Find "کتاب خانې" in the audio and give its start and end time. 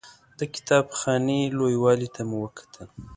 0.53-1.41